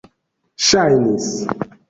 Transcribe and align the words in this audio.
ŝajnis 0.69 1.29